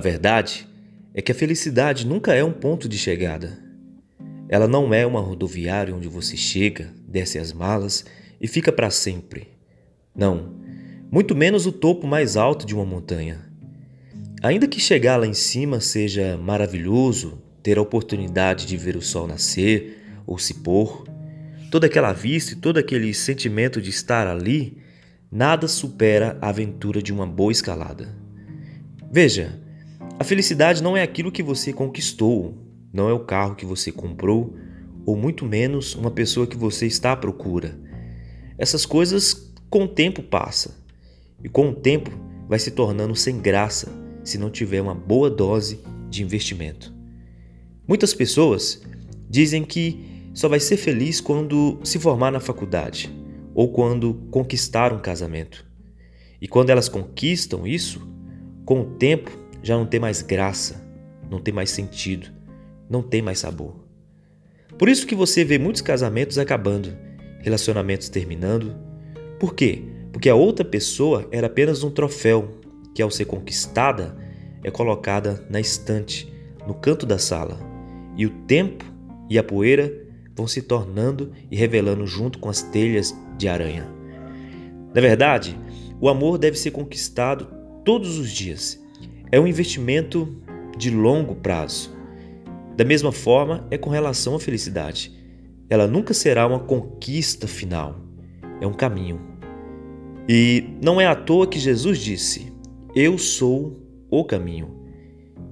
[0.00, 0.66] verdade
[1.14, 3.58] é que a felicidade nunca é um ponto de chegada.
[4.48, 8.04] Ela não é uma rodoviária onde você chega, desce as malas
[8.40, 9.46] e fica para sempre.
[10.14, 10.54] Não,
[11.10, 13.48] muito menos o topo mais alto de uma montanha.
[14.42, 19.26] Ainda que chegar lá em cima seja maravilhoso, ter a oportunidade de ver o sol
[19.26, 21.06] nascer ou se pôr,
[21.70, 24.78] toda aquela vista e todo aquele sentimento de estar ali,
[25.30, 28.08] nada supera a aventura de uma boa escalada.
[29.12, 29.60] Veja,
[30.20, 32.54] a felicidade não é aquilo que você conquistou,
[32.92, 34.54] não é o carro que você comprou,
[35.06, 37.80] ou muito menos uma pessoa que você está à procura.
[38.58, 40.76] Essas coisas com o tempo passa,
[41.42, 42.10] e com o tempo
[42.46, 43.90] vai se tornando sem graça
[44.22, 45.80] se não tiver uma boa dose
[46.10, 46.94] de investimento.
[47.88, 48.82] Muitas pessoas
[49.26, 53.10] dizem que só vai ser feliz quando se formar na faculdade
[53.54, 55.64] ou quando conquistar um casamento.
[56.38, 58.06] E quando elas conquistam isso,
[58.66, 60.82] com o tempo já não tem mais graça,
[61.30, 62.28] não tem mais sentido,
[62.88, 63.76] não tem mais sabor.
[64.78, 66.96] Por isso que você vê muitos casamentos acabando,
[67.40, 68.74] relacionamentos terminando.
[69.38, 69.82] Por quê?
[70.12, 72.60] Porque a outra pessoa era apenas um troféu
[72.94, 74.16] que, ao ser conquistada,
[74.64, 76.32] é colocada na estante,
[76.66, 77.58] no canto da sala,
[78.16, 78.84] e o tempo
[79.28, 79.92] e a poeira
[80.34, 83.88] vão se tornando e revelando junto com as telhas de aranha.
[84.94, 85.58] Na verdade,
[86.00, 87.46] o amor deve ser conquistado
[87.84, 88.80] todos os dias
[89.32, 90.36] é um investimento
[90.76, 91.94] de longo prazo.
[92.76, 95.12] Da mesma forma, é com relação à felicidade.
[95.68, 98.00] Ela nunca será uma conquista final,
[98.60, 99.20] é um caminho.
[100.28, 102.52] E não é à toa que Jesus disse:
[102.94, 104.80] Eu sou o caminho.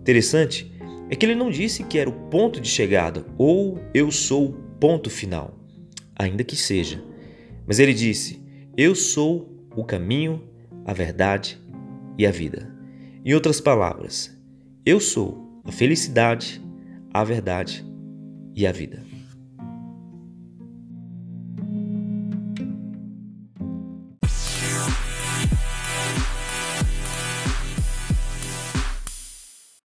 [0.00, 0.70] Interessante
[1.10, 4.52] é que ele não disse que era o ponto de chegada ou eu sou o
[4.78, 5.58] ponto final,
[6.16, 7.02] ainda que seja.
[7.66, 8.40] Mas ele disse:
[8.76, 10.42] Eu sou o caminho,
[10.84, 11.58] a verdade
[12.18, 12.73] e a vida.
[13.24, 14.30] Em outras palavras,
[14.84, 16.60] eu sou a felicidade,
[17.10, 17.82] a verdade
[18.54, 19.02] e a vida.